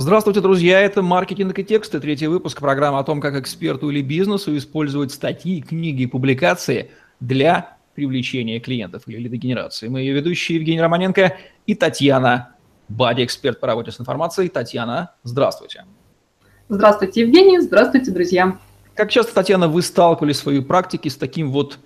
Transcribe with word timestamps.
Здравствуйте, 0.00 0.40
друзья! 0.40 0.80
Это 0.80 1.02
«Маркетинг 1.02 1.58
и 1.58 1.64
тексты», 1.64 1.98
третий 1.98 2.28
выпуск 2.28 2.60
программы 2.60 3.00
о 3.00 3.02
том, 3.02 3.20
как 3.20 3.34
эксперту 3.34 3.90
или 3.90 4.00
бизнесу 4.00 4.56
использовать 4.56 5.10
статьи, 5.10 5.60
книги 5.60 6.02
и 6.02 6.06
публикации 6.06 6.92
для 7.18 7.76
привлечения 7.96 8.60
клиентов 8.60 9.02
или 9.06 9.18
лидогенерации. 9.18 9.88
Мы 9.88 10.02
ее 10.02 10.12
ведущие 10.12 10.58
Евгений 10.58 10.80
Романенко 10.80 11.36
и 11.66 11.74
Татьяна 11.74 12.54
Бади, 12.88 13.24
эксперт 13.24 13.58
по 13.58 13.66
работе 13.66 13.90
с 13.90 14.00
информацией. 14.00 14.48
Татьяна, 14.50 15.14
здравствуйте. 15.24 15.84
Здравствуйте, 16.68 17.22
Евгений. 17.22 17.58
Здравствуйте, 17.58 18.12
друзья. 18.12 18.56
Как 18.94 19.10
часто, 19.10 19.34
Татьяна, 19.34 19.66
вы 19.66 19.82
сталкивались 19.82 20.36
в 20.36 20.42
своей 20.42 20.62
практике 20.62 21.10
с 21.10 21.16
таким 21.16 21.50
вот, 21.50 21.80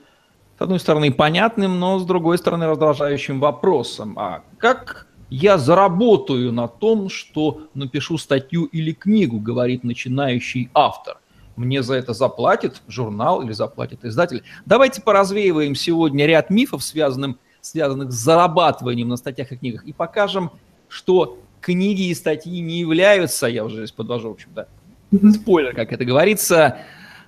с 0.59 0.61
одной 0.61 0.81
стороны, 0.81 1.13
понятным, 1.13 1.81
но 1.81 1.99
с 1.99 2.05
другой 2.05 2.37
стороны, 2.37 2.67
раздражающим 2.67 3.41
вопросом? 3.41 4.19
А 4.19 4.43
как 4.59 5.07
я 5.33 5.57
заработаю 5.57 6.53
на 6.53 6.69
том, 6.69 7.09
что 7.09 7.63
напишу 7.73 8.19
статью 8.19 8.65
или 8.67 8.93
книгу, 8.93 9.41
говорит 9.41 9.83
начинающий 9.83 10.69
автор. 10.75 11.19
Мне 11.57 11.83
за 11.83 11.95
это 11.95 12.13
заплатит 12.13 12.83
журнал 12.87 13.41
или 13.43 13.53
заплатит 13.53 14.05
издатель. 14.05 14.43
Давайте 14.67 15.01
поразвеиваем 15.01 15.75
сегодня 15.75 16.27
ряд 16.27 16.51
мифов, 16.51 16.83
связанных, 16.83 17.37
связанных 17.63 18.13
с 18.13 18.17
зарабатыванием 18.17 19.09
на 19.09 19.17
статьях 19.17 19.53
и 19.53 19.57
книгах, 19.57 19.85
и 19.85 19.95
покажем, 19.95 20.51
что 20.89 21.39
книги 21.63 22.09
и 22.09 22.15
статьи 22.15 22.61
не 22.61 22.81
являются, 22.81 23.47
я 23.47 23.65
уже 23.65 23.77
здесь 23.79 23.93
подвожу, 23.93 24.29
в 24.29 24.33
общем-то, 24.33 24.69
спойлер, 25.33 25.75
как 25.75 25.93
это 25.93 26.05
говорится, 26.05 26.79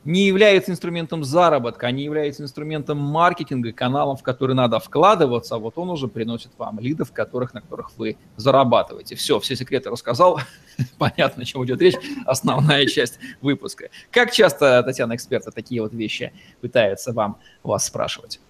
не 0.05 0.27
является 0.27 0.71
инструментом 0.71 1.25
заработка, 1.25 1.87
а 1.87 1.91
не 1.91 2.05
является 2.05 2.43
инструментом 2.43 2.99
маркетинга, 2.99 3.73
каналом, 3.73 4.17
в 4.17 4.23
который 4.23 4.55
надо 4.55 4.79
вкладываться, 4.79 5.55
а 5.55 5.59
вот 5.59 5.79
он 5.79 5.91
уже 5.91 6.09
приносит 6.09 6.53
вам 6.59 6.79
лидов, 6.81 7.13
которых, 7.13 7.55
на 7.55 7.61
которых 7.61 7.91
вы 7.97 8.17
зарабатываете. 8.37 9.17
Все, 9.17 9.41
все 9.41 9.57
секреты 9.57 9.91
рассказал, 9.91 10.41
понятно, 10.99 11.43
о 11.43 11.47
чем 11.47 11.65
идет 11.65 11.81
речь, 11.81 11.97
основная 12.27 12.87
часть 12.95 13.19
выпуска. 13.41 13.89
Как 14.11 14.33
часто, 14.33 14.83
Татьяна, 14.83 15.15
эксперты, 15.15 15.51
такие 15.51 15.81
вот 15.81 15.93
вещи 15.93 16.33
пытаются 16.61 17.13
вам, 17.13 17.39
вас 17.63 17.87
спрашивать? 17.87 18.41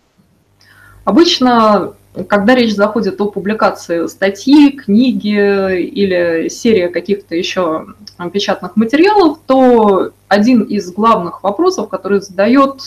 Обычно, 1.05 1.95
когда 2.29 2.55
речь 2.55 2.75
заходит 2.75 3.21
о 3.21 3.27
публикации 3.27 4.07
статьи, 4.07 4.71
книги 4.73 5.79
или 5.85 6.49
серии 6.49 6.89
каких-то 6.89 7.35
еще 7.35 7.87
печатных 8.33 8.77
материалов, 8.77 9.39
то 9.47 10.13
один 10.29 10.63
из 10.63 10.91
главных 10.93 11.43
вопросов, 11.43 11.89
который 11.89 12.21
задает 12.21 12.81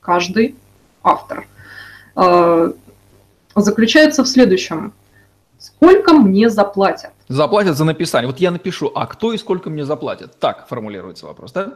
каждый 0.00 0.54
автор, 1.02 1.46
э, 2.16 2.72
заключается 3.56 4.22
в 4.24 4.28
следующем. 4.28 4.92
Сколько 5.58 6.14
мне 6.14 6.48
заплатят? 6.48 7.10
Заплатят 7.28 7.76
за 7.76 7.84
написание. 7.84 8.26
Вот 8.26 8.40
я 8.40 8.50
напишу, 8.50 8.90
а 8.94 9.06
кто 9.06 9.32
и 9.32 9.38
сколько 9.38 9.68
мне 9.68 9.84
заплатят? 9.84 10.38
Так 10.38 10.66
формулируется 10.68 11.26
вопрос, 11.26 11.52
да? 11.52 11.74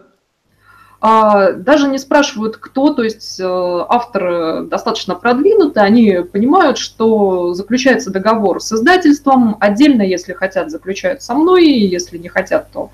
А, 1.07 1.53
даже 1.53 1.89
не 1.89 1.99
спрашивают, 1.99 2.57
кто, 2.57 2.95
то 2.95 3.03
есть 3.03 3.39
э, 3.39 3.45
авторы 3.45 4.63
достаточно 4.63 5.15
продвинуты, 5.15 5.81
они 5.81 6.21
понимают, 6.33 6.79
что 6.79 7.53
заключается 7.53 8.09
договор 8.09 8.63
с 8.63 8.73
издательством, 8.73 9.59
отдельно, 9.61 10.01
если 10.01 10.33
хотят, 10.33 10.71
заключают 10.71 11.21
со 11.21 11.35
мной, 11.35 11.67
если 11.67 12.17
не 12.17 12.29
хотят, 12.31 12.71
то 12.73 12.91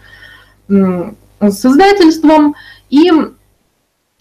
с 0.69 1.64
издательством, 1.64 2.56
и 2.89 3.12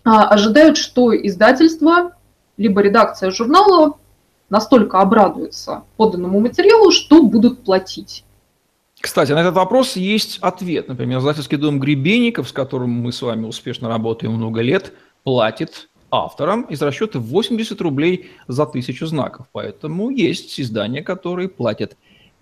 а, 0.06 0.28
ожидают, 0.28 0.78
что 0.78 1.12
издательство, 1.18 2.12
либо 2.58 2.82
редакция 2.82 3.32
журнала 3.32 3.98
настолько 4.52 5.00
обрадуется 5.00 5.82
поданному 5.98 6.40
материалу, 6.42 6.92
что 6.92 7.24
будут 7.24 7.64
платить. 7.64 8.24
Кстати, 9.02 9.32
на 9.32 9.40
этот 9.40 9.56
вопрос 9.56 9.96
есть 9.96 10.40
ответ. 10.42 10.88
Например, 10.88 11.20
издательский 11.20 11.58
дом 11.58 11.80
Гребенников, 11.80 12.50
с 12.50 12.52
которым 12.52 12.90
мы 12.90 13.12
с 13.12 13.22
вами 13.22 13.46
успешно 13.46 13.88
работаем 13.88 14.34
много 14.34 14.62
лет, 14.62 14.94
платит 15.24 15.90
авторам 16.12 16.64
из 16.64 16.82
расчета 16.82 17.20
80 17.20 17.80
рублей 17.82 18.32
за 18.48 18.66
тысячу 18.66 19.06
знаков. 19.06 19.48
Поэтому 19.52 20.10
есть 20.10 20.60
издания, 20.60 21.02
которые 21.02 21.48
платят 21.48 21.96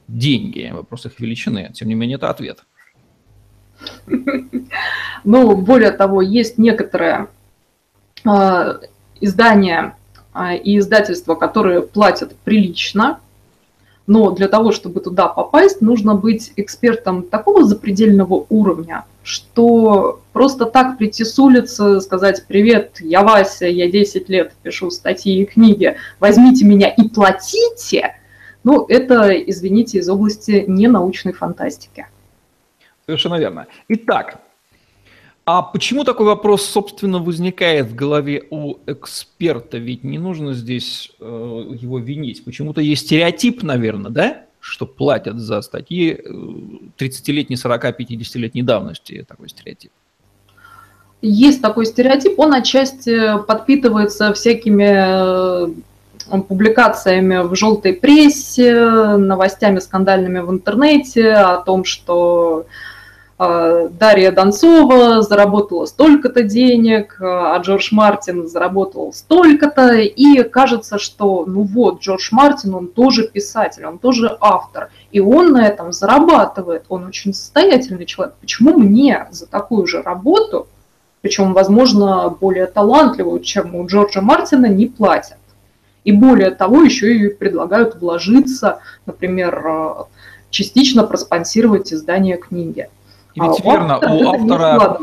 деньги. 0.07 0.71
Вопрос 0.73 1.05
их 1.05 1.19
величины. 1.19 1.71
Тем 1.73 1.89
не 1.89 1.95
менее, 1.95 2.15
это 2.15 2.29
ответ. 2.29 2.65
Ну, 5.23 5.57
более 5.57 5.91
того, 5.91 6.21
есть 6.21 6.57
некоторые 6.57 7.27
э, 8.23 8.79
издания 9.19 9.97
э, 10.33 10.57
и 10.57 10.77
издательства, 10.77 11.35
которые 11.35 11.81
платят 11.81 12.35
прилично, 12.45 13.19
но 14.07 14.31
для 14.31 14.47
того, 14.47 14.71
чтобы 14.71 15.01
туда 15.01 15.27
попасть, 15.27 15.81
нужно 15.81 16.15
быть 16.15 16.53
экспертом 16.55 17.23
такого 17.23 17.65
запредельного 17.65 18.45
уровня, 18.49 19.05
что 19.21 20.21
просто 20.31 20.65
так 20.65 20.97
прийти 20.97 21.25
с 21.25 21.37
улицы, 21.37 21.99
сказать 21.99 22.45
«Привет, 22.47 22.97
я 23.01 23.21
Вася, 23.21 23.67
я 23.67 23.91
10 23.91 24.29
лет 24.29 24.53
пишу 24.63 24.89
статьи 24.89 25.41
и 25.41 25.45
книги, 25.45 25.97
возьмите 26.19 26.65
меня 26.65 26.89
и 26.89 27.09
платите», 27.09 28.15
ну, 28.63 28.85
это, 28.89 29.29
извините, 29.31 29.99
из 29.99 30.09
области 30.09 30.65
ненаучной 30.67 31.33
фантастики. 31.33 32.07
Совершенно 33.05 33.35
верно. 33.35 33.67
Итак, 33.87 34.41
а 35.49 35.61
почему 35.61 36.03
такой 36.03 36.25
вопрос, 36.25 36.65
собственно, 36.65 37.19
возникает 37.19 37.87
в 37.87 37.95
голове 37.95 38.43
у 38.49 38.79
эксперта? 38.85 39.77
Ведь 39.77 40.03
не 40.03 40.17
нужно 40.17 40.53
здесь 40.53 41.13
э, 41.21 41.23
его 41.23 41.99
винить. 41.99 42.43
Почему-то 42.43 42.81
есть 42.81 43.05
стереотип, 43.05 43.63
наверное, 43.63 44.11
да? 44.11 44.41
Что 44.59 44.85
платят 44.85 45.39
за 45.39 45.61
статьи 45.61 46.19
30-летней, 46.97 47.55
40-50-летней 47.55 48.61
давности. 48.61 49.25
Такой 49.25 49.47
стереотип. 49.47 49.91
Есть 51.21 51.61
такой 51.61 51.85
стереотип. 51.85 52.37
Он 52.37 52.53
отчасти 52.53 53.41
подпитывается 53.47 54.33
всякими 54.33 55.69
э, 55.69 56.41
публикациями 56.41 57.47
в 57.47 57.55
желтой 57.55 57.93
прессе, 57.93 59.15
новостями 59.15 59.79
скандальными 59.79 60.39
в 60.39 60.51
интернете 60.51 61.31
о 61.31 61.61
том, 61.61 61.85
что 61.85 62.65
Дарья 63.39 64.31
Донцова 64.31 65.21
заработала 65.21 65.85
столько-то 65.85 66.41
денег, 66.41 67.17
а 67.21 67.55
Джордж 67.59 67.89
Мартин 67.91 68.47
заработал 68.47 69.13
столько-то, 69.13 69.93
и 69.99 70.41
кажется, 70.41 70.97
что 70.97 71.45
ну 71.45 71.61
вот, 71.61 72.01
Джордж 72.01 72.29
Мартин, 72.31 72.73
он 72.73 72.87
тоже 72.87 73.27
писатель, 73.27 73.85
он 73.85 73.99
тоже 73.99 74.35
автор, 74.41 74.89
и 75.11 75.19
он 75.19 75.51
на 75.51 75.67
этом 75.67 75.93
зарабатывает, 75.93 76.85
он 76.89 77.05
очень 77.05 77.31
состоятельный 77.31 78.07
человек. 78.07 78.33
Почему 78.41 78.75
мне 78.75 79.27
за 79.29 79.45
такую 79.45 79.85
же 79.85 80.01
работу, 80.01 80.65
причем, 81.21 81.53
возможно, 81.53 82.29
более 82.29 82.65
талантливую, 82.65 83.41
чем 83.41 83.75
у 83.75 83.85
Джорджа 83.85 84.21
Мартина, 84.21 84.65
не 84.65 84.87
платят? 84.87 85.37
И 86.03 86.11
более 86.11 86.49
того, 86.51 86.81
еще 86.81 87.15
и 87.15 87.29
предлагают 87.29 88.01
вложиться, 88.01 88.79
например, 89.05 90.07
частично 90.49 91.03
проспонсировать 91.03 91.93
издание 91.93 92.37
книги. 92.37 92.89
И 93.37 93.39
ведь 93.39 93.59
а 93.63 93.71
верно, 93.71 93.99
у 93.99 94.27
автора, 94.29 94.97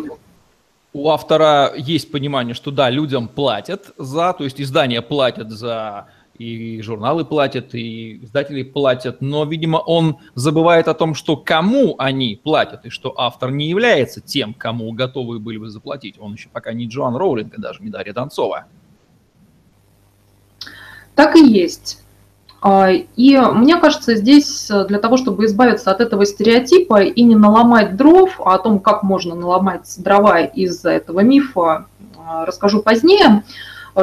у 0.93 1.09
автора 1.09 1.73
есть 1.77 2.11
понимание, 2.11 2.53
что 2.53 2.73
да, 2.73 2.91
людям 2.91 3.29
платят 3.29 3.93
за, 3.97 4.33
то 4.33 4.43
есть 4.43 4.61
издания 4.61 5.03
платят 5.03 5.53
за, 5.53 6.09
и 6.37 6.83
журналы 6.83 7.25
платят, 7.25 7.77
и 7.77 8.25
издатели 8.25 8.65
платят, 8.65 9.21
но, 9.21 9.45
видимо, 9.45 9.77
он 9.77 10.17
забывает 10.35 10.89
о 10.89 10.95
том, 10.95 11.15
что 11.15 11.37
кому 11.37 11.95
они 11.99 12.41
платят, 12.43 12.87
и 12.87 12.91
что 12.91 13.15
автор 13.17 13.53
не 13.53 13.69
является 13.69 14.21
тем, 14.21 14.53
кому 14.53 14.91
готовы 14.91 15.39
были 15.39 15.59
бы 15.59 15.71
заплатить. 15.71 16.17
Он 16.19 16.33
еще 16.33 16.49
пока 16.49 16.73
не 16.73 16.89
Джоан 16.89 17.15
Роулинг, 17.15 17.55
и 17.55 17.61
даже 17.61 17.85
не 17.85 17.89
Дарья 17.91 18.15
Донцова. 18.15 18.65
Так 21.15 21.37
и 21.37 21.47
есть. 21.47 22.04
А, 22.67 22.89
и 22.91 23.37
мне 23.37 23.77
кажется, 23.77 24.17
здесь 24.17 24.71
э, 24.71 24.87
для 24.87 24.99
того, 24.99 25.19
чтобы 25.19 25.45
избавиться 25.45 25.91
от 25.91 26.01
этого 26.01 26.25
стереотипа 26.25 27.03
и 27.03 27.23
не 27.23 27.37
наломать 27.37 27.95
дров, 27.95 28.41
а 28.43 28.55
о 28.55 28.59
том, 28.59 28.81
как 28.81 29.03
можно 29.03 29.35
наломать 29.35 29.95
дрова 29.99 30.41
из-за 30.41 30.93
этого 30.93 31.21
мифа, 31.21 31.85
э, 32.01 32.45
расскажу 32.47 32.81
позднее. 32.81 33.45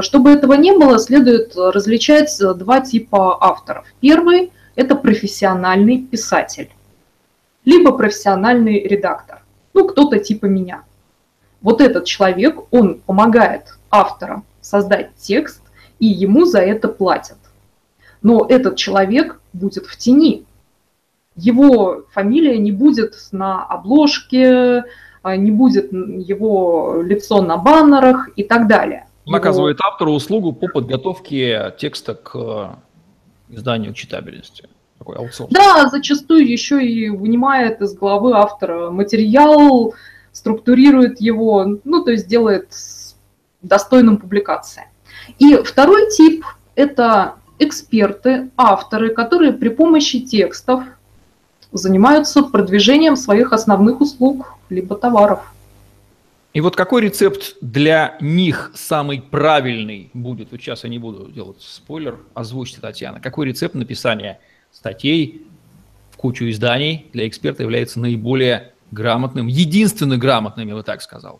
Чтобы 0.02 0.30
этого 0.30 0.54
не 0.54 0.74
было, 0.74 1.00
следует 1.00 1.56
различать 1.56 2.40
два 2.40 2.81
типа 2.81 3.44
авторов. 3.44 3.84
Первый– 4.00 4.52
это 4.75 4.96
профессиональный 4.96 5.98
писатель, 5.98 6.69
либо 7.66 7.92
профессиональный 7.94 8.88
редактор. 8.88 9.42
Ну, 9.74 9.88
кто-то 9.88 10.19
типа 10.19 10.46
меня. 10.46 10.84
Вот 11.63 11.81
этот 11.81 12.06
человек, 12.06 12.60
он 12.69 13.02
помогает 13.08 13.80
авторам 13.90 14.44
создать 14.62 15.16
текст, 15.18 15.63
и 15.98 16.06
ему 16.06 16.46
за 16.46 16.60
это 16.60 16.88
платят 16.88 17.38
но 18.22 18.46
этот 18.48 18.76
человек 18.76 19.40
будет 19.54 19.86
в 19.86 19.98
тени. 19.98 20.46
Его 21.36 22.04
фамилия 22.12 22.58
не 22.58 22.72
будет 22.72 23.16
на 23.32 23.64
обложке, 23.64 24.84
а, 25.24 25.36
не 25.36 25.52
будет 25.52 25.92
его 25.92 27.02
лицо 27.02 27.42
на 27.42 27.58
баннерах 27.58 28.30
и 28.36 28.44
так 28.44 28.68
далее. 28.68 29.08
Он 29.26 29.36
оказывает 29.36 29.80
автору 29.82 30.14
услугу 30.14 30.52
по 30.52 30.68
подготовке 30.68 31.74
текста 31.78 32.16
к 32.16 32.80
изданию 33.50 33.94
читабельности. 33.94 34.68
Такой 34.98 35.18
аутсорс. 35.18 35.52
Да, 35.52 35.90
зачастую 35.90 36.48
еще 36.48 36.86
и 36.86 37.10
вынимает 37.10 37.82
из 37.82 37.94
головы 37.96 38.34
автора 38.34 38.92
материал, 38.92 39.94
структурирует 40.32 41.20
его, 41.22 41.80
ну, 41.84 42.04
то 42.04 42.12
есть 42.12 42.28
делает 42.28 42.70
достойным 43.62 44.18
публикации. 44.18 44.84
И 45.40 45.56
второй 45.56 46.10
тип– 46.12 46.46
это 46.76 47.36
эксперты, 47.62 48.50
авторы, 48.58 49.13
которые 49.13 49.54
при 49.54 49.69
помощи 49.69 50.19
текстов 50.19 50.84
занимаются 51.72 52.44
продвижением 52.44 53.16
своих 53.16 53.54
основных 53.54 54.02
услуг 54.02 54.56
либо 54.69 54.96
товаров. 54.96 55.54
И 56.54 56.60
вот 56.60 56.75
какой 56.75 57.02
рецепт 57.02 57.56
для 57.62 58.18
них 58.19 58.72
самый 58.75 59.22
правильный 59.22 60.10
будет? 60.13 60.52
Вот 60.52 60.60
сейчас 60.60 60.84
я 60.84 60.90
не 60.90 61.00
буду 61.00 61.31
делать 61.31 61.62
спойлер, 61.62 62.19
озвучьте, 62.34 62.81
Татьяна. 62.81 63.22
Какой 63.22 63.48
рецепт 63.48 63.74
написания 63.74 64.40
статей 64.72 65.46
в 66.12 66.18
кучу 66.18 66.50
изданий 66.50 67.10
для 67.13 67.25
эксперта 67.28 67.63
является 67.63 68.02
наиболее 68.02 68.74
грамотным, 68.92 69.48
единственно 69.48 70.18
грамотным, 70.18 70.68
я 70.68 70.75
бы 70.75 70.84
так 70.84 71.02
сказал? 71.02 71.40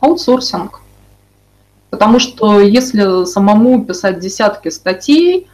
Аутсорсинг. 0.00 0.82
Потому 1.90 2.18
что 2.18 2.60
если 2.60 3.24
самому 3.24 3.84
писать 3.84 4.20
десятки 4.20 4.68
статей, 4.68 5.48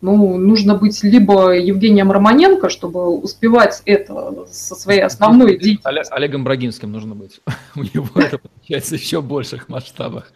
ну, 0.00 0.36
нужно 0.36 0.74
быть 0.74 1.02
либо 1.02 1.50
Евгением 1.52 2.12
Романенко, 2.12 2.68
чтобы 2.68 3.08
успевать 3.08 3.82
это 3.86 4.46
со 4.50 4.74
своей 4.74 5.00
основной 5.00 5.58
деятельностью. 5.58 6.14
Олегом 6.14 6.44
Брагинским 6.44 6.92
нужно 6.92 7.14
быть. 7.14 7.40
У 7.74 7.82
него 7.82 8.08
это 8.16 8.38
получается 8.38 8.96
еще 8.96 9.20
в 9.20 9.26
больших 9.26 9.68
масштабах. 9.68 10.32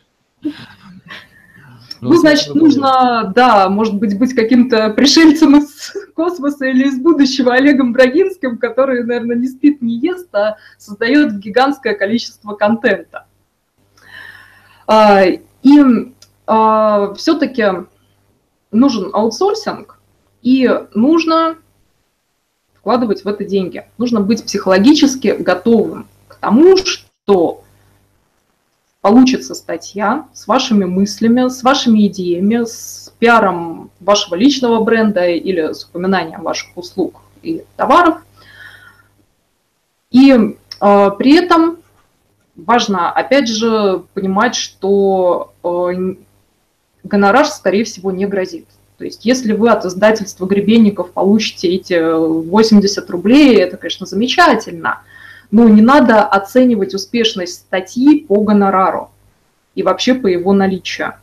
Ну, 2.01 2.15
значит, 2.15 2.55
нужно, 2.55 3.31
да, 3.35 3.69
может 3.69 3.95
быть, 3.95 4.19
быть 4.19 4.35
каким-то 4.35 4.89
пришельцем 4.91 5.59
из 5.59 5.93
космоса 6.15 6.67
или 6.67 6.89
из 6.89 6.99
будущего 6.99 7.53
Олегом 7.53 7.93
Брагинским, 7.93 8.57
который, 8.57 9.05
наверное, 9.05 9.37
не 9.37 9.49
спит, 9.49 9.83
не 9.83 9.99
ест, 9.99 10.35
а 10.35 10.57
создает 10.79 11.39
гигантское 11.39 11.95
количество 11.95 12.55
контента. 12.55 13.27
А, 14.93 15.23
и 15.23 15.81
а, 16.49 17.15
все-таки 17.15 17.65
нужен 18.73 19.11
аутсорсинг, 19.13 20.01
и 20.43 20.69
нужно 20.95 21.59
вкладывать 22.75 23.23
в 23.23 23.29
это 23.29 23.45
деньги. 23.45 23.87
Нужно 23.99 24.21
быть 24.21 24.45
психологически 24.45 25.37
готовым 25.39 26.09
к 26.27 26.35
тому, 26.35 26.77
что 26.77 27.63
получится 29.01 29.55
статья 29.55 30.27
с 30.35 30.49
вашими 30.49 30.87
мыслями, 30.87 31.49
с 31.49 31.63
вашими 31.63 32.09
идеями, 32.09 32.65
с 32.65 33.15
пиаром 33.21 33.93
вашего 34.01 34.35
личного 34.35 34.83
бренда 34.83 35.29
или 35.29 35.73
с 35.73 35.85
упоминанием 35.85 36.43
ваших 36.43 36.77
услуг 36.77 37.21
и 37.43 37.63
товаров. 37.77 38.23
И 40.11 40.33
э, 40.33 41.11
при 41.17 41.37
этом 41.37 41.80
важно, 42.67 43.11
опять 43.11 43.49
же, 43.49 44.03
понимать, 44.15 44.55
что 44.55 45.53
э, 45.63 46.15
гонорар, 47.05 47.47
скорее 47.47 47.85
всего, 47.85 48.11
не 48.11 48.27
грозит. 48.27 48.67
То 48.99 49.05
есть 49.05 49.25
если 49.25 49.53
вы 49.53 49.71
от 49.71 49.85
издательства 49.87 50.47
Гребенников 50.47 51.13
получите 51.13 51.69
эти 51.69 51.99
80 51.99 53.09
рублей, 53.11 53.57
это, 53.57 53.77
конечно, 53.77 54.07
замечательно, 54.07 55.01
но 55.51 55.69
не 55.69 55.81
надо 55.81 56.23
оценивать 56.23 56.95
успешность 56.95 57.55
статьи 57.55 58.21
по 58.21 58.43
гонорару 58.43 59.11
и 59.75 59.83
вообще 59.83 60.15
по 60.15 60.27
его 60.27 60.53
наличию. 60.53 61.15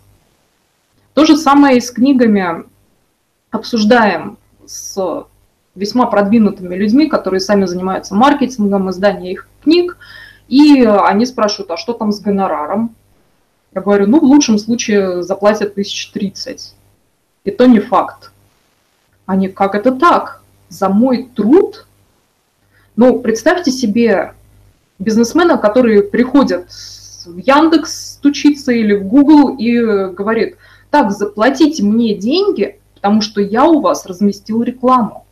То 1.14 1.26
же 1.26 1.38
самое 1.38 1.78
и 1.78 1.82
с 1.82 1.92
книгами. 1.92 2.66
Обсуждаем 3.50 4.38
с 4.66 5.26
весьма 5.74 6.08
продвинутыми 6.08 6.76
людьми, 6.76 7.08
которые 7.08 7.40
сами 7.40 7.66
занимаются 7.66 8.14
маркетингом 8.14 8.90
издания 8.90 9.32
их 9.32 9.48
книг, 9.64 9.98
и 10.48 10.84
они 10.84 11.26
спрашивают, 11.26 11.72
а 11.72 11.78
что 11.78 11.94
там 11.94 12.12
с 12.12 12.20
гонораром? 12.20 12.96
Я 13.74 13.82
говорю, 13.82 14.08
ну, 14.08 14.20
в 14.20 14.24
лучшем 14.24 14.58
случае 14.58 15.24
заплатят 15.24 15.72
1030. 15.72 16.74
И 17.44 17.52
то 17.52 17.66
не 17.66 17.80
факт. 17.80 18.32
Они, 19.26 19.50
как 19.50 19.76
это 19.76 19.92
так? 19.92 20.42
За 20.70 20.90
мой 20.90 21.30
труд? 21.36 21.86
Ну, 22.96 23.20
представьте 23.20 23.72
себе 23.72 24.34
бизнесмена, 25.00 25.58
который 25.58 26.02
приходит 26.02 26.70
в 27.28 27.38
Яндекс 27.38 28.14
стучится 28.14 28.72
или 28.72 28.94
в 28.94 29.04
Google 29.04 29.56
и 29.58 29.80
говорит, 30.14 30.58
так, 30.90 31.12
заплатите 31.12 31.84
мне 31.84 32.16
деньги, 32.16 32.80
потому 32.96 33.22
что 33.22 33.42
я 33.42 33.66
у 33.66 33.82
вас 33.82 34.06
разместил 34.06 34.64
рекламу. 34.64 35.26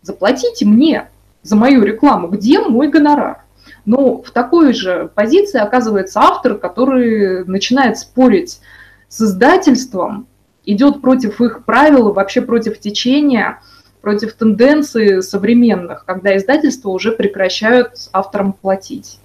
Заплатите 0.00 0.64
мне 0.64 1.08
за 1.42 1.56
мою 1.56 1.84
рекламу. 1.84 2.28
Где 2.28 2.60
мой 2.60 2.88
гонорар? 2.88 3.44
Но 3.84 4.22
в 4.22 4.30
такой 4.30 4.72
же 4.74 5.10
позиции 5.14 5.58
оказывается 5.58 6.20
автор, 6.20 6.56
который 6.56 7.44
начинает 7.44 7.98
спорить 7.98 8.60
с 9.08 9.20
издательством, 9.20 10.26
идет 10.64 11.00
против 11.00 11.40
их 11.40 11.64
правил, 11.64 12.12
вообще 12.12 12.40
против 12.40 12.78
течения, 12.78 13.60
против 14.00 14.34
тенденций 14.34 15.22
современных, 15.22 16.04
когда 16.04 16.36
издательства 16.36 16.90
уже 16.90 17.12
прекращают 17.12 18.08
авторам 18.12 18.52
платить. 18.52 19.18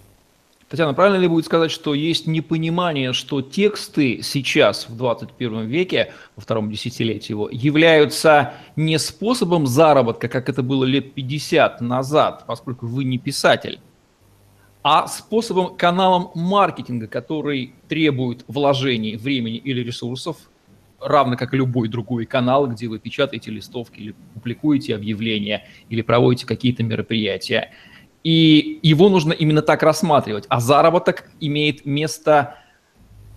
Татьяна, 0.70 0.94
правильно 0.94 1.18
ли 1.18 1.30
будет 1.30 1.46
сказать, 1.46 1.72
что 1.72 1.94
есть 1.94 2.28
непонимание, 2.28 3.14
что 3.14 3.42
тексты 3.42 4.22
сейчас, 4.22 4.90
в 4.90 4.98
21 4.98 5.66
веке, 5.66 6.12
во 6.36 6.42
втором 6.42 6.70
десятилетии 6.70 7.32
его, 7.32 7.48
являются 7.50 8.54
не 8.76 9.00
способом 9.00 9.66
заработка, 9.66 10.28
как 10.28 10.50
это 10.50 10.64
было 10.64 10.84
лет 10.84 11.14
50 11.14 11.80
назад, 11.80 12.44
поскольку 12.48 12.86
вы 12.86 13.06
не 13.06 13.18
писатель, 13.18 13.80
а 14.90 15.06
способом, 15.10 15.76
каналом 15.76 16.32
маркетинга, 16.34 17.08
который 17.08 17.74
требует 17.90 18.46
вложений 18.48 19.18
времени 19.18 19.58
или 19.58 19.82
ресурсов, 19.82 20.38
равно 21.02 21.36
как 21.36 21.54
и 21.54 21.58
любой 21.58 21.90
другой 21.90 22.26
канал, 22.26 22.68
где 22.68 22.88
вы 22.88 22.98
печатаете 22.98 23.52
листовки 23.52 24.00
или 24.00 24.16
публикуете 24.34 24.96
объявления 24.96 25.66
или 25.90 26.02
проводите 26.02 26.46
какие-то 26.46 26.84
мероприятия. 26.84 27.74
И 28.24 28.80
его 28.82 29.10
нужно 29.10 29.34
именно 29.34 29.62
так 29.62 29.84
рассматривать. 29.84 30.46
А 30.48 30.62
заработок 30.62 31.30
имеет 31.42 31.86
место 31.86 32.56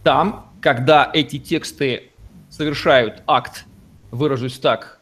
там, 0.05 0.53
когда 0.61 1.11
эти 1.13 1.41
тексты 1.41 2.13
совершают 2.49 3.25
акт, 3.27 3.65
выражусь 4.13 4.61
так, 4.61 5.00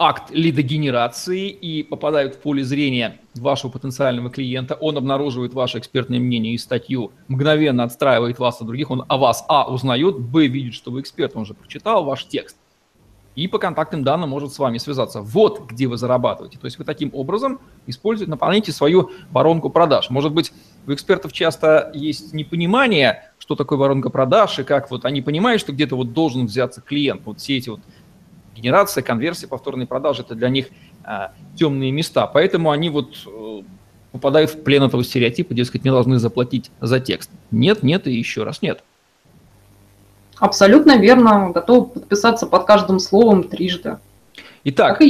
акт 0.00 0.30
лидогенерации 0.30 1.50
и 1.50 1.82
попадают 1.82 2.36
в 2.36 2.38
поле 2.38 2.64
зрения 2.64 3.20
вашего 3.34 3.70
потенциального 3.70 4.30
клиента, 4.30 4.74
он 4.74 4.96
обнаруживает 4.96 5.52
ваше 5.52 5.78
экспертное 5.78 6.18
мнение 6.18 6.54
и 6.54 6.58
статью, 6.58 7.12
мгновенно 7.28 7.84
отстраивает 7.84 8.38
вас 8.38 8.62
от 8.62 8.66
других, 8.66 8.90
он 8.90 9.04
о 9.06 9.18
вас, 9.18 9.44
а, 9.46 9.70
узнает, 9.70 10.18
б, 10.18 10.46
видит, 10.46 10.72
что 10.72 10.90
вы 10.90 11.02
эксперт, 11.02 11.36
он 11.36 11.42
уже 11.42 11.52
прочитал 11.52 12.02
ваш 12.04 12.24
текст, 12.24 12.56
и 13.36 13.46
по 13.46 13.58
контактным 13.58 14.02
данным 14.02 14.30
может 14.30 14.52
с 14.52 14.58
вами 14.58 14.78
связаться. 14.78 15.20
Вот 15.20 15.66
где 15.70 15.86
вы 15.86 15.96
зарабатываете. 15.96 16.58
То 16.58 16.64
есть 16.64 16.78
вы 16.78 16.84
таким 16.84 17.10
образом 17.12 17.60
используете, 17.86 18.30
наполняете 18.30 18.72
свою 18.72 19.10
воронку 19.30 19.70
продаж. 19.70 20.10
Может 20.10 20.32
быть, 20.32 20.52
у 20.86 20.92
экспертов 20.92 21.32
часто 21.32 21.90
есть 21.94 22.32
непонимание, 22.32 23.32
что 23.38 23.54
такое 23.54 23.78
воронка 23.78 24.10
продаж, 24.10 24.58
и 24.58 24.64
как 24.64 24.90
вот 24.90 25.04
они 25.04 25.22
понимают, 25.22 25.60
что 25.60 25.72
где-то 25.72 25.94
вот 25.94 26.12
должен 26.12 26.46
взяться 26.46 26.80
клиент. 26.80 27.22
Вот 27.24 27.38
все 27.38 27.56
эти 27.56 27.68
вот 27.68 27.80
генерация, 28.60 29.02
конверсия, 29.02 29.48
повторные 29.48 29.86
продажи– 29.86 30.22
это 30.26 30.34
для 30.34 30.48
них 30.48 30.68
а, 31.04 31.32
темные 31.56 31.90
места. 31.90 32.26
Поэтому 32.26 32.70
они 32.70 32.90
вот 32.90 33.14
э, 33.26 33.62
попадают 34.12 34.50
в 34.50 34.62
плен 34.62 34.82
этого 34.82 35.02
стереотипа, 35.02 35.54
дескать, 35.54 35.84
не 35.84 35.90
должны 35.90 36.18
заплатить 36.18 36.70
за 36.80 37.00
текст. 37.00 37.30
Нет, 37.50 37.82
нет 37.82 38.06
и 38.06 38.12
еще 38.12 38.44
раз 38.44 38.62
нет. 38.62 38.82
Абсолютно 40.38 40.96
верно. 40.98 41.50
Готов 41.50 41.92
подписаться 41.92 42.46
под 42.46 42.64
каждым 42.64 42.98
словом 42.98 43.44
трижды. 43.44 43.98
Итак, 44.64 45.00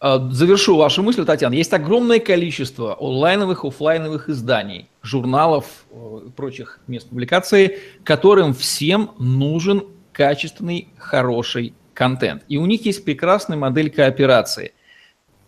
а, 0.00 0.18
завершу 0.30 0.76
вашу 0.76 1.02
мысль, 1.02 1.24
Татьяна. 1.24 1.54
Есть 1.54 1.72
огромное 1.72 2.20
количество 2.20 2.94
онлайновых, 3.00 3.64
офлайновых 3.64 4.28
изданий, 4.28 4.88
журналов 5.02 5.64
э, 5.90 6.20
и 6.26 6.30
прочих 6.30 6.80
мест 6.86 7.08
публикации, 7.08 7.78
которым 8.04 8.52
всем 8.52 9.12
нужен 9.18 9.84
качественный, 10.12 10.88
хороший 10.98 11.74
контент. 11.94 12.44
И 12.48 12.58
у 12.58 12.66
них 12.66 12.84
есть 12.84 13.04
прекрасная 13.04 13.56
модель 13.56 13.90
кооперации. 13.90 14.74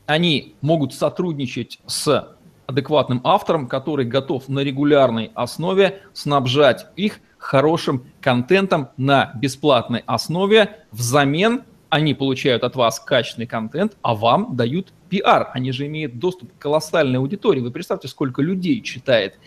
Они 0.07 0.55
могут 0.61 0.95
сотрудничать 0.95 1.81
с 1.87 2.37
адекватным 2.67 3.21
автором, 3.25 3.69
который 3.69 4.07
готов 4.07 4.49
на 4.49 4.61
регулярной 4.61 5.31
основе 5.35 6.03
снабжать 6.13 6.87
их 6.97 7.21
хорошим 7.39 8.05
контентом 8.21 8.89
на 8.97 9.33
бесплатной 9.37 10.03
основе. 10.07 10.81
Взамен 10.91 11.63
они 11.89 12.15
получают 12.15 12.65
от 12.65 12.75
вас 12.75 12.99
качественный 12.99 13.47
контент, 13.47 13.97
а 14.03 14.15
вам 14.15 14.57
дают 14.57 14.93
пиар. 15.09 15.51
Они 15.55 15.71
же 15.71 15.87
имеют 15.87 16.19
доступ 16.19 16.53
к 16.53 16.59
колоссальной 16.59 17.19
аудитории. 17.19 17.61
Вы 17.61 17.71
представьте, 17.71 18.09
сколько 18.09 18.43
людей 18.43 18.83
читает, 18.83 19.39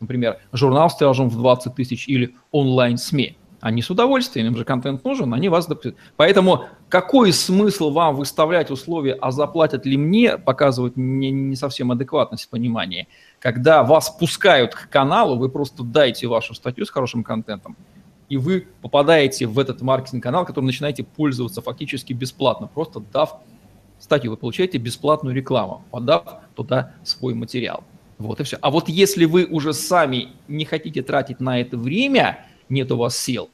например, 0.00 0.40
журнал 0.52 0.90
с 0.90 0.96
тиражом 0.96 1.28
в 1.28 1.36
20 1.36 1.74
тысяч 1.74 2.08
или 2.08 2.34
онлайн-СМИ. 2.50 3.36
Они 3.60 3.82
с 3.82 3.90
удовольствием, 3.90 4.46
им 4.46 4.56
же 4.56 4.64
контент 4.64 5.04
нужен, 5.04 5.34
они 5.34 5.48
вас... 5.48 5.68
Поэтому 6.16 6.66
какой 6.88 7.32
смысл 7.32 7.90
вам 7.90 8.14
выставлять 8.14 8.70
условия, 8.70 9.14
а 9.20 9.32
заплатят 9.32 9.84
ли 9.84 9.96
мне, 9.96 10.38
показывает 10.38 10.96
не, 10.96 11.30
не 11.30 11.56
совсем 11.56 11.90
адекватность 11.90 12.48
понимания. 12.48 13.08
Когда 13.40 13.82
вас 13.82 14.10
пускают 14.10 14.74
к 14.74 14.88
каналу, 14.88 15.36
вы 15.36 15.48
просто 15.48 15.82
дайте 15.82 16.28
вашу 16.28 16.54
статью 16.54 16.86
с 16.86 16.90
хорошим 16.90 17.24
контентом, 17.24 17.76
и 18.28 18.36
вы 18.36 18.68
попадаете 18.82 19.46
в 19.46 19.58
этот 19.58 19.80
маркетинг-канал, 19.80 20.44
который 20.44 20.66
начинаете 20.66 21.02
пользоваться 21.02 21.60
фактически 21.60 22.12
бесплатно, 22.12 22.68
просто 22.68 23.00
дав 23.12 23.40
статью. 23.98 24.30
Вы 24.30 24.36
получаете 24.36 24.78
бесплатную 24.78 25.34
рекламу, 25.34 25.82
подав 25.90 26.42
туда 26.54 26.92
свой 27.02 27.34
материал. 27.34 27.82
Вот 28.18 28.40
и 28.40 28.42
все. 28.42 28.58
А 28.60 28.70
вот 28.70 28.88
если 28.88 29.24
вы 29.24 29.44
уже 29.44 29.72
сами 29.72 30.28
не 30.48 30.64
хотите 30.64 31.02
тратить 31.02 31.40
на 31.40 31.60
это 31.60 31.76
время, 31.76 32.44
нет 32.68 32.90
у 32.92 32.96
вас 32.96 33.16
сил, 33.16 33.50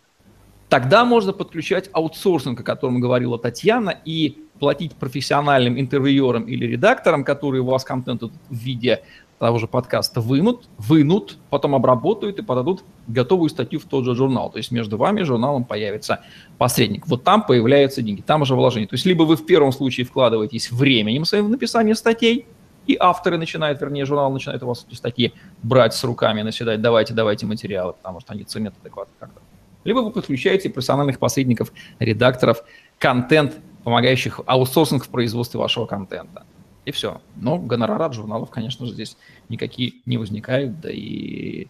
тогда 0.68 1.04
можно 1.04 1.32
подключать 1.32 1.90
аутсорсинг, 1.92 2.60
о 2.60 2.62
котором 2.62 3.00
говорила 3.00 3.38
Татьяна, 3.38 3.90
и 4.04 4.38
платить 4.58 4.94
профессиональным 4.94 5.78
интервьюерам 5.78 6.44
или 6.44 6.66
редакторам, 6.66 7.24
которые 7.24 7.62
у 7.62 7.66
вас 7.66 7.84
контент 7.84 8.22
в 8.22 8.30
виде 8.50 9.02
того 9.38 9.58
же 9.58 9.66
подкаста 9.66 10.20
вынут, 10.20 10.68
вынут, 10.78 11.38
потом 11.50 11.74
обработают 11.74 12.38
и 12.38 12.42
подадут 12.42 12.84
готовую 13.08 13.50
статью 13.50 13.80
в 13.80 13.84
тот 13.84 14.04
же 14.04 14.14
журнал. 14.14 14.50
То 14.50 14.58
есть 14.58 14.70
между 14.70 14.96
вами 14.96 15.20
и 15.20 15.24
журналом 15.24 15.64
появится 15.64 16.20
посредник. 16.56 17.06
Вот 17.06 17.24
там 17.24 17.44
появляются 17.44 18.00
деньги, 18.00 18.22
там 18.22 18.42
уже 18.42 18.54
вложение. 18.54 18.88
То 18.88 18.94
есть 18.94 19.04
либо 19.04 19.24
вы 19.24 19.36
в 19.36 19.44
первом 19.44 19.72
случае 19.72 20.06
вкладываетесь 20.06 20.70
временем 20.70 21.24
своим 21.24 21.46
в 21.46 21.50
написание 21.50 21.94
статей, 21.94 22.46
и 22.86 22.96
авторы 22.98 23.38
начинают, 23.38 23.80
вернее, 23.80 24.04
журнал 24.04 24.30
начинает 24.32 24.62
у 24.62 24.66
вас 24.66 24.84
эти 24.88 24.94
статьи 24.94 25.32
брать 25.62 25.94
с 25.94 26.04
руками, 26.04 26.42
наседать, 26.42 26.80
давайте, 26.80 27.14
давайте 27.14 27.46
материалы, 27.46 27.94
потому 27.94 28.20
что 28.20 28.32
они 28.32 28.44
ценят 28.44 28.74
адекватно 28.80 29.14
как-то. 29.18 29.40
Либо 29.84 29.98
вы 29.98 30.10
подключаете 30.10 30.70
профессиональных 30.70 31.18
посредников, 31.18 31.72
редакторов, 31.98 32.64
контент, 32.98 33.56
помогающих 33.84 34.40
аутсорсинг 34.46 35.04
в 35.04 35.08
производстве 35.08 35.60
вашего 35.60 35.86
контента. 35.86 36.44
И 36.84 36.90
все. 36.90 37.20
Но 37.36 37.58
гонорара 37.58 38.06
от 38.06 38.14
журналов, 38.14 38.50
конечно 38.50 38.86
же, 38.86 38.92
здесь 38.92 39.16
никакие 39.48 39.94
не 40.06 40.18
возникают, 40.18 40.80
да 40.80 40.90
и 40.90 41.68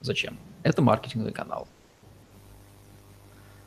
зачем? 0.00 0.38
Это 0.62 0.82
маркетинговый 0.82 1.32
канал. 1.32 1.68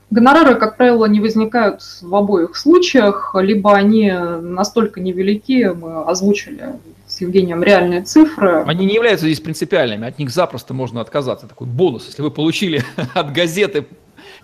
Гонорары, 0.10 0.56
как 0.56 0.78
правило, 0.78 1.06
не 1.06 1.20
возникают 1.20 1.82
в 2.01 2.16
обоих 2.16 2.56
случаях, 2.56 3.36
либо 3.39 3.75
они 3.75 4.12
настолько 4.12 5.01
невелики, 5.01 5.72
мы 5.74 6.04
озвучили 6.04 6.75
с 7.06 7.22
Евгением 7.22 7.63
реальные 7.63 8.01
цифры. 8.01 8.63
Они 8.66 8.86
не 8.86 8.96
являются 8.96 9.28
здесь 9.28 9.39
принципиальными, 9.39 10.08
от 10.08 10.18
них 10.18 10.32
запросто 10.32 10.74
можно 10.74 11.01
отказаться. 11.01 11.48
Такой 11.48 11.68
бонус, 11.68 12.08
если 12.08 12.24
вы 12.24 12.32
получили 12.32 12.84
от 13.13 13.34
газеты 13.34 13.86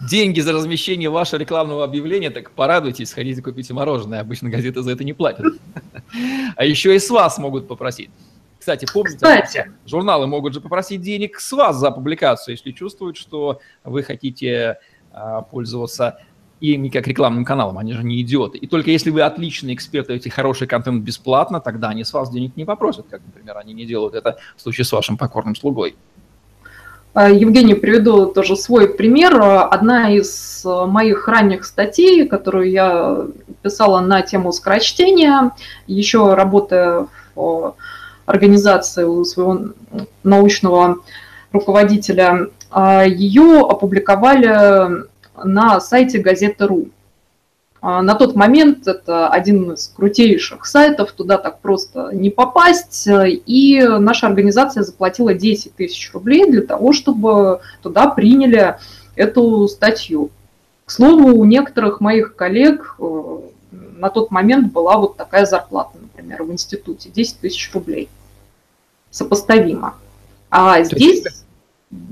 деньги 0.10 0.40
за 0.40 0.54
размещение 0.54 1.10
вашего 1.10 1.40
рекламного 1.40 1.84
объявления, 1.84 2.30
так 2.30 2.52
порадуйтесь, 2.52 3.10
сходите 3.10 3.42
купите 3.42 3.74
мороженое. 3.74 4.20
Обычно 4.20 4.50
газеты 4.50 4.82
за 4.82 4.92
это 4.92 5.04
не 5.04 5.14
платят. 5.14 5.46
А 6.56 6.64
еще 6.64 6.96
и 6.96 7.00
с 7.00 7.10
вас 7.10 7.38
могут 7.38 7.68
попросить. 7.68 8.10
Кстати, 8.60 8.88
помните, 8.92 9.18
Кстати. 9.18 9.72
журналы 9.86 10.26
могут 10.26 10.54
же 10.56 10.62
попросить 10.62 11.02
денег 11.02 11.40
с 11.40 11.52
вас 11.52 11.76
за 11.76 11.92
публикацию, 11.92 12.56
если 12.56 12.72
чувствуют, 12.72 13.16
что 13.16 13.60
вы 13.84 14.02
хотите 14.02 14.80
пользоваться 15.52 16.20
ими 16.60 16.90
как 16.90 17.08
рекламным 17.08 17.46
каналом, 17.46 17.78
они 17.78 17.94
же 17.94 18.04
не 18.04 18.22
идиоты. 18.22 18.58
И 18.58 18.68
только 18.68 18.92
если 18.92 19.10
вы 19.10 19.22
отличный 19.22 19.74
эксперт, 19.74 20.08
даете 20.08 20.30
хороший 20.30 20.68
контент 20.68 21.04
бесплатно, 21.04 21.60
тогда 21.60 21.90
они 21.90 22.04
с 22.04 22.14
вас 22.14 22.30
денег 22.32 22.56
не 22.56 22.66
попросят, 22.66 23.06
как, 23.10 23.22
например, 23.26 23.58
они 23.58 23.74
не 23.74 23.86
делают 23.86 24.16
это 24.16 24.38
в 24.56 24.62
случае 24.62 24.86
с 24.86 24.92
вашим 24.92 25.18
покорным 25.18 25.56
слугой. 25.56 25.96
А, 27.14 27.30
Евгений, 27.30 27.76
приведу 27.76 28.26
тоже 28.26 28.58
свой 28.58 28.94
пример. 28.94 29.42
Одна 29.42 30.12
из 30.12 30.66
моих 30.66 31.28
ранних 31.30 31.64
статей, 31.64 32.28
которую 32.28 32.70
я 32.70 33.26
писала 33.62 34.02
на 34.02 34.22
тему 34.22 34.52
скорочтения, 34.52 35.52
еще 35.88 36.34
работая 36.34 37.08
в 37.36 37.76
организации 38.26 39.04
у 39.04 39.24
своего 39.24 39.74
научного 40.24 40.98
руководителя 41.54 42.50
а, 42.65 42.65
ее 42.76 43.62
опубликовали 43.62 45.06
на 45.44 45.80
сайте 45.80 46.20
газеты.ру. 46.20 46.90
А, 47.82 48.02
на 48.02 48.16
тот 48.16 48.36
момент 48.36 48.88
это 48.88 49.28
один 49.28 49.74
из 49.74 49.90
крутейших 49.90 50.66
сайтов, 50.66 51.12
туда 51.12 51.38
так 51.38 51.60
просто 51.60 52.10
не 52.14 52.32
попасть, 52.32 53.08
и 53.08 53.88
наша 54.00 54.26
организация 54.26 54.82
заплатила 54.82 55.36
10 55.36 55.76
тысяч 55.76 56.12
рублей 56.12 56.50
для 56.50 56.64
того, 56.64 56.94
чтобы 56.94 57.62
туда 57.84 58.08
приняли 58.08 58.78
эту 59.16 59.68
статью. 59.68 60.32
К 60.86 60.92
слову, 60.92 61.38
у 61.38 61.46
некоторых 61.46 62.02
моих 62.02 62.36
коллег 62.36 62.96
э, 63.00 63.40
на 63.72 64.10
тот 64.10 64.32
момент 64.32 64.74
была 64.74 64.98
вот 64.98 65.16
такая 65.16 65.46
зарплата, 65.46 65.98
например, 66.00 66.42
в 66.42 66.52
институте, 66.52 67.10
10 67.10 67.40
тысяч 67.40 67.72
рублей. 67.74 68.10
Сопоставимо. 69.12 69.96
А 70.50 70.84
здесь 70.84 71.45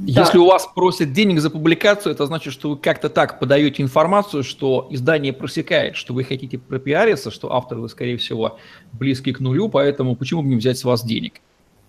если 0.05 0.37
у 0.37 0.45
вас 0.45 0.67
просят 0.73 1.13
денег 1.13 1.39
за 1.39 1.49
публикацию, 1.49 2.13
это 2.13 2.25
значит, 2.25 2.53
что 2.53 2.71
вы 2.71 2.77
как-то 2.77 3.09
так 3.09 3.39
подаете 3.39 3.83
информацию, 3.83 4.43
что 4.43 4.87
издание 4.89 5.33
просекает, 5.33 5.95
что 5.95 6.13
вы 6.13 6.23
хотите 6.23 6.57
пропиариться, 6.57 7.31
что 7.31 7.53
автор 7.53 7.79
вы, 7.79 7.89
скорее 7.89 8.17
всего, 8.17 8.59
близкий 8.91 9.33
к 9.33 9.39
нулю, 9.39 9.69
поэтому 9.69 10.15
почему 10.15 10.41
бы 10.41 10.49
не 10.49 10.55
взять 10.55 10.77
с 10.77 10.83
вас 10.83 11.03
денег? 11.03 11.41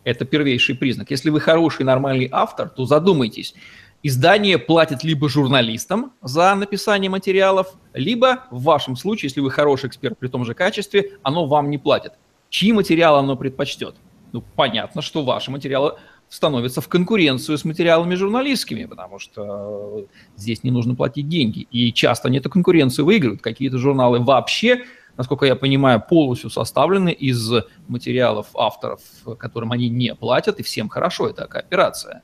Это 0.04 0.25
первейший 0.25 0.75
признак. 0.75 1.11
Если 1.11 1.30
вы 1.30 1.40
хороший, 1.40 1.85
нормальный 1.85 2.28
автор, 2.30 2.68
то 2.68 2.85
задумайтесь. 2.85 3.54
Издание 4.02 4.59
платит 4.59 5.02
либо 5.02 5.28
журналистам 5.30 6.12
за 6.21 6.54
написание 6.54 7.11
материалов, 7.11 7.73
либо 7.94 8.44
в 8.50 8.62
вашем 8.62 8.97
случае, 8.97 9.28
если 9.28 9.40
вы 9.40 9.50
хороший 9.50 9.88
эксперт 9.88 10.18
при 10.18 10.28
том 10.28 10.44
же 10.44 10.52
качестве, 10.52 11.12
оно 11.23 11.47
вам 11.47 11.71
не 11.71 11.78
платит. 11.78 12.12
Чьи 12.50 12.73
материалы 12.73 13.21
оно 13.21 13.35
предпочтет? 13.35 13.97
Ну, 14.33 14.42
понятно, 14.56 15.00
что 15.00 15.25
ваши 15.25 15.50
материалы 15.50 15.94
становится 16.34 16.80
в 16.80 16.88
конкуренцию 16.88 17.56
с 17.56 17.64
материалами 17.64 18.16
журналистскими, 18.16 18.86
потому 18.86 19.20
что 19.20 20.06
здесь 20.36 20.64
не 20.64 20.72
нужно 20.72 20.96
платить 20.96 21.28
деньги. 21.28 21.68
И 21.70 21.92
часто 21.92 22.26
они 22.26 22.38
эту 22.38 22.50
конкуренцию 22.50 23.04
выигрывают. 23.04 23.40
Какие-то 23.40 23.78
журналы 23.78 24.18
вообще, 24.18 24.82
насколько 25.16 25.46
я 25.46 25.54
понимаю, 25.54 26.02
полностью 26.06 26.50
составлены 26.50 27.10
из 27.10 27.52
материалов 27.86 28.48
авторов, 28.54 29.00
которым 29.38 29.70
они 29.70 29.88
не 29.88 30.12
платят, 30.16 30.58
и 30.58 30.64
всем 30.64 30.88
хорошо, 30.88 31.28
это 31.28 31.46
кооперация. 31.46 32.22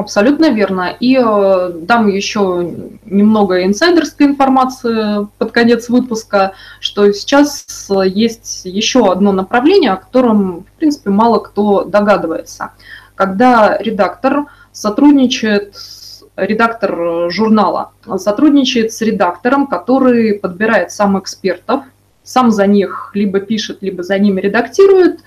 Абсолютно 0.00 0.48
верно. 0.48 0.96
И 0.98 1.14
э, 1.14 1.72
дам 1.74 2.08
еще 2.08 2.74
немного 3.04 3.66
инсайдерской 3.66 4.28
информации 4.28 5.28
под 5.36 5.52
конец 5.52 5.90
выпуска, 5.90 6.54
что 6.80 7.12
сейчас 7.12 7.66
есть 8.06 8.62
еще 8.64 9.12
одно 9.12 9.30
направление, 9.32 9.92
о 9.92 9.96
котором, 9.96 10.64
в 10.64 10.78
принципе, 10.78 11.10
мало 11.10 11.38
кто 11.38 11.84
догадывается. 11.84 12.70
Когда 13.14 13.76
редактор 13.76 14.46
сотрудничает 14.72 15.74
редактор 16.34 17.30
журнала 17.30 17.90
сотрудничает 18.16 18.94
с 18.94 19.02
редактором, 19.02 19.66
который 19.66 20.32
подбирает 20.32 20.92
сам 20.92 21.18
экспертов, 21.18 21.82
сам 22.22 22.50
за 22.50 22.66
них 22.66 23.10
либо 23.12 23.40
пишет, 23.40 23.82
либо 23.82 24.02
за 24.02 24.18
ними 24.18 24.40
редактирует, 24.40 25.20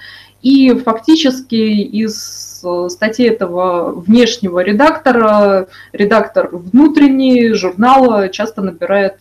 и 0.44 0.76
фактически 0.76 1.56
из 1.56 2.62
э, 2.66 2.90
статьи 2.90 3.26
этого 3.26 3.94
внешнего 3.94 4.60
редактора, 4.60 5.70
редактор 5.94 6.50
внутренний 6.52 7.54
журнала 7.54 8.28
часто 8.28 8.62
набирает 8.62 9.16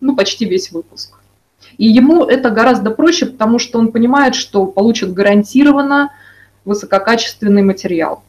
ну, 0.00 0.16
почти 0.16 0.46
весь 0.46 0.72
выпуск. 0.72 1.18
И 1.76 1.86
ему 1.86 2.24
это 2.24 2.48
гораздо 2.50 2.90
проще, 2.90 3.26
потому 3.26 3.58
что 3.58 3.78
он 3.78 3.92
понимает, 3.92 4.34
что 4.34 4.66
получит 4.66 5.12
гарантированно 5.12 6.10
высококачественный 6.64 7.62
материал. 7.62 8.22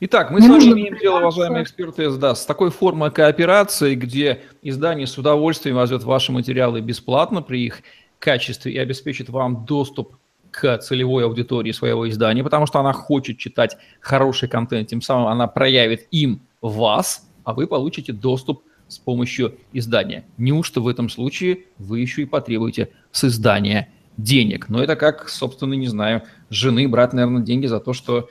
Итак, 0.00 0.30
мы 0.30 0.40
Не 0.40 0.46
с 0.46 0.50
вами 0.50 0.64
имеем 0.72 0.96
дело, 0.96 1.18
уважаемые 1.18 1.64
эксперты 1.64 2.10
СДА, 2.10 2.34
с 2.34 2.46
такой 2.46 2.70
формой 2.70 3.10
кооперации, 3.10 3.94
где 3.94 4.40
издание 4.62 5.06
с 5.06 5.18
удовольствием 5.18 5.76
возьмет 5.76 6.02
ваши 6.02 6.32
материалы 6.32 6.80
бесплатно 6.80 7.42
при 7.42 7.66
их 7.66 7.80
качестве 8.18 8.72
и 8.72 8.78
обеспечит 8.78 9.28
вам 9.28 9.66
доступ 9.66 10.14
к 10.54 10.78
целевой 10.78 11.24
аудитории 11.24 11.72
своего 11.72 12.08
издания, 12.08 12.44
потому 12.44 12.66
что 12.66 12.78
она 12.78 12.92
хочет 12.92 13.38
читать 13.38 13.76
хороший 14.00 14.48
контент, 14.48 14.88
тем 14.88 15.02
самым 15.02 15.26
она 15.26 15.48
проявит 15.48 16.06
им 16.12 16.42
вас, 16.60 17.28
а 17.42 17.54
вы 17.54 17.66
получите 17.66 18.12
доступ 18.12 18.62
с 18.86 18.98
помощью 18.98 19.56
издания. 19.72 20.24
Неужто 20.38 20.80
в 20.80 20.86
этом 20.86 21.08
случае 21.08 21.64
вы 21.78 22.00
еще 22.00 22.22
и 22.22 22.26
потребуете 22.26 22.90
с 23.10 23.24
издания 23.24 23.88
денег? 24.16 24.68
Но 24.68 24.82
это 24.82 24.94
как, 24.94 25.28
собственно, 25.28 25.74
не 25.74 25.88
знаю, 25.88 26.22
жены 26.50 26.86
брать, 26.86 27.12
наверное, 27.12 27.42
деньги 27.42 27.66
за 27.66 27.80
то, 27.80 27.92
что 27.92 28.28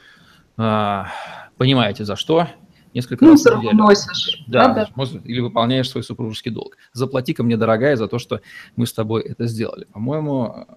а, 0.55 1.07
понимаете, 1.57 2.05
за 2.05 2.15
что, 2.15 2.47
несколько 2.93 3.25
раз 3.25 3.43
в 3.43 3.57
неделю. 3.57 3.75
Носишь, 3.75 4.43
да, 4.47 4.69
правда? 4.69 5.19
или 5.25 5.39
выполняешь 5.41 5.89
свой 5.89 6.03
супружеский 6.03 6.51
долг. 6.51 6.77
Заплати-ка 6.93 7.43
мне, 7.43 7.57
дорогая, 7.57 7.95
за 7.95 8.07
то, 8.07 8.19
что 8.19 8.41
мы 8.75 8.85
с 8.85 8.93
тобой 8.93 9.23
это 9.23 9.47
сделали. 9.47 9.85
По-моему, 9.85 10.67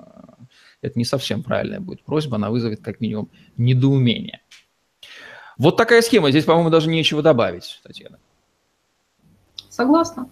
это 0.83 0.99
не 0.99 1.05
совсем 1.05 1.43
правильная 1.43 1.81
будет 1.81 2.03
просьба, 2.03 2.37
она 2.37 2.51
вызовет 2.51 2.83
как 2.83 3.01
минимум 3.01 3.31
недоумение. 3.57 4.41
Вот 5.59 5.77
такая 5.77 6.03
схема. 6.03 6.31
Здесь, 6.31 6.45
по-моему, 6.45 6.71
даже 6.71 6.89
нечего 6.89 7.23
добавить, 7.23 7.81
Татьяна. 7.83 8.19
Согласна. 9.71 10.29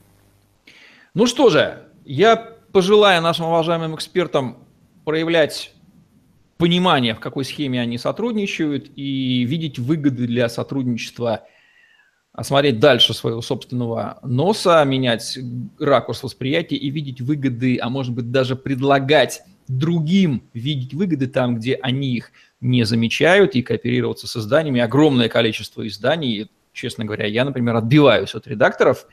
Ну 1.15 1.27
что 1.27 1.49
же, 1.49 1.89
я 2.05 2.37
пожелаю 2.37 3.23
нашим 3.23 3.47
уважаемым 3.47 3.95
экспертам 3.95 4.59
проявлять 5.05 5.73
понимание, 6.57 7.15
в 7.15 7.21
какой 7.21 7.45
схеме 7.45 7.81
они 7.81 7.99
сотрудничают, 7.99 8.91
и 8.97 9.45
видеть 9.45 9.79
выгоды 9.79 10.27
для 10.27 10.49
сотрудничества, 10.49 11.45
осмотреть 12.33 12.81
дальше 12.81 13.15
своего 13.15 13.43
собственного 13.43 14.19
носа, 14.23 14.83
менять 14.85 15.39
ракурс 15.79 16.23
восприятия 16.23 16.77
и 16.77 16.91
видеть 16.91 17.21
выгоды, 17.21 17.79
а 17.81 17.89
может 17.89 18.13
быть 18.13 18.31
даже 18.31 18.57
предлагать 18.57 19.43
другим 19.69 20.49
видеть 20.53 20.95
выгоды 20.95 21.27
там, 21.27 21.57
где 21.57 21.75
они 21.77 22.15
их 22.17 22.33
не 22.61 22.85
замечают, 22.85 23.55
и 23.55 23.63
кооперироваться 23.63 24.27
с 24.27 24.37
изданиями. 24.37 24.81
Огромное 24.81 25.29
количество 25.29 25.87
изданий, 25.87 26.51
честно 26.73 27.05
говоря, 27.05 27.27
я, 27.27 27.45
например, 27.45 27.77
отбиваюсь 27.77 28.35
от 28.35 28.47
редакторов, 28.47 29.07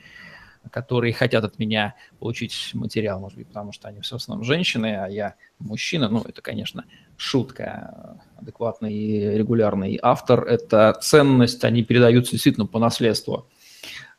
которые 0.70 1.12
хотят 1.12 1.44
от 1.44 1.58
меня 1.58 1.94
получить 2.18 2.70
материал, 2.72 3.20
может 3.20 3.36
быть, 3.36 3.48
потому 3.48 3.72
что 3.72 3.88
они 3.88 4.00
в 4.00 4.12
основном 4.12 4.44
женщины, 4.44 4.96
а 4.96 5.08
я 5.08 5.34
мужчина. 5.58 6.08
Ну, 6.08 6.22
это, 6.22 6.40
конечно, 6.40 6.84
шутка. 7.16 8.20
Адекватный 8.36 8.94
и 8.94 9.20
регулярный 9.38 9.98
автор– 10.00 10.44
это 10.48 10.96
ценность, 11.02 11.64
они 11.64 11.82
передаются 11.82 12.32
действительно 12.32 12.66
по 12.66 12.78
наследству 12.78 13.48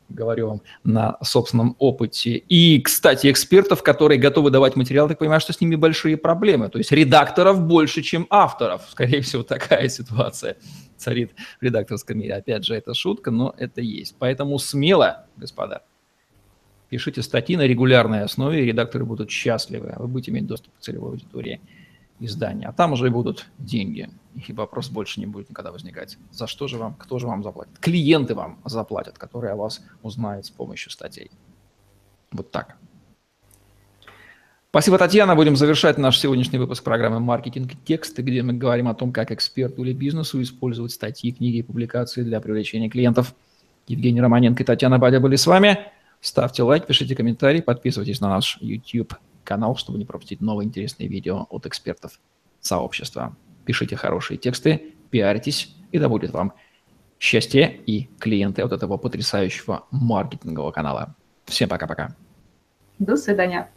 говорю 0.08 0.48
вам 0.48 0.62
на 0.84 1.18
собственном 1.22 1.76
опыте. 1.78 2.36
И, 2.36 2.80
кстати, 2.80 3.30
экспертов, 3.30 3.82
которые 3.82 4.18
готовы 4.18 4.50
давать 4.50 4.76
материал, 4.76 5.08
так 5.08 5.18
понимаю, 5.18 5.40
что 5.40 5.52
с 5.52 5.60
ними 5.60 5.76
большие 5.76 6.16
проблемы. 6.16 6.68
То 6.68 6.78
есть 6.78 6.92
редакторов 6.92 7.60
больше, 7.62 8.02
чем 8.02 8.26
авторов. 8.30 8.82
Скорее 8.90 9.20
всего, 9.22 9.42
такая 9.42 9.88
ситуация 9.88 10.56
царит 10.96 11.32
в 11.60 11.62
редакторском 11.62 12.18
мире. 12.18 12.34
Опять 12.34 12.64
же, 12.64 12.74
это 12.74 12.94
шутка, 12.94 13.30
но 13.30 13.54
это 13.58 13.80
есть. 13.80 14.16
Поэтому 14.18 14.58
смело, 14.58 15.26
господа, 15.36 15.82
Пишите 16.90 17.22
статьи 17.22 17.56
на 17.56 17.62
регулярной 17.62 18.22
основе, 18.22 18.62
и 18.62 18.66
редакторы 18.66 19.04
будут 19.04 19.28
счастливы, 19.28 19.88
а 19.96 20.02
вы 20.02 20.06
будете 20.06 20.30
иметь 20.30 20.46
доступ 20.46 20.76
к 20.76 20.80
целевой 20.80 21.10
аудитории 21.10 21.60
издания. 22.24 22.66
А 22.66 22.72
там 22.72 22.92
уже 22.92 23.06
и 23.06 23.10
будут 23.10 23.46
деньги, 23.58 24.10
и 24.34 24.52
вопрос 24.52 24.88
больше 24.88 25.20
не 25.20 25.26
будет 25.26 25.48
никогда 25.50 25.72
возникать. 25.72 26.18
За 26.30 26.46
что 26.46 26.68
же 26.68 26.78
вам, 26.78 26.94
кто 26.94 27.18
же 27.18 27.26
вам 27.26 27.42
заплатит? 27.42 27.78
Клиенты 27.80 28.34
вам 28.34 28.58
заплатят, 28.64 29.18
которые 29.18 29.52
о 29.52 29.56
вас 29.56 29.82
узнают 30.02 30.46
с 30.46 30.50
помощью 30.50 30.90
статей. 30.90 31.30
Вот 32.32 32.50
так. 32.50 32.76
Спасибо, 34.70 34.98
Татьяна. 34.98 35.36
Будем 35.36 35.54
завершать 35.54 35.98
наш 35.98 36.18
сегодняшний 36.18 36.58
выпуск 36.58 36.82
программы 36.82 37.20
«Маркетинг 37.20 37.72
и 37.72 37.76
тексты», 37.76 38.22
где 38.22 38.42
мы 38.42 38.54
говорим 38.54 38.88
о 38.88 38.94
том, 38.94 39.12
как 39.12 39.30
эксперту 39.30 39.84
или 39.84 39.92
бизнесу 39.92 40.42
использовать 40.42 40.90
статьи, 40.90 41.30
книги 41.30 41.58
и 41.58 41.62
публикации 41.62 42.24
для 42.24 42.40
привлечения 42.40 42.90
клиентов. 42.90 43.34
Евгений 43.86 44.20
Романенко 44.20 44.64
и 44.64 44.66
Татьяна 44.66 44.98
Бадя 44.98 45.20
были 45.20 45.36
с 45.36 45.46
вами. 45.46 45.78
Ставьте 46.20 46.64
лайк, 46.64 46.86
пишите 46.86 47.14
комментарии, 47.14 47.60
подписывайтесь 47.60 48.20
на 48.20 48.30
наш 48.30 48.58
YouTube 48.60 49.14
канал, 49.44 49.76
чтобы 49.76 49.98
не 49.98 50.04
пропустить 50.04 50.40
новые 50.40 50.66
интересные 50.66 51.08
видео 51.08 51.46
от 51.50 51.66
экспертов 51.66 52.20
сообщества. 52.60 53.36
Пишите 53.64 53.96
хорошие 53.96 54.38
тексты, 54.38 54.94
пиаритесь, 55.10 55.74
и 55.92 55.98
да 55.98 56.08
будет 56.08 56.32
вам 56.32 56.54
счастье 57.18 57.80
и 57.86 58.08
клиенты 58.18 58.62
от 58.62 58.72
этого 58.72 58.96
потрясающего 58.96 59.84
маркетингового 59.90 60.72
канала. 60.72 61.14
Всем 61.44 61.68
пока-пока. 61.68 62.14
До 62.98 63.16
свидания. 63.16 63.70